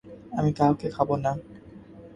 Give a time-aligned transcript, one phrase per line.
[0.37, 1.31] আমি কাউকে খাব না।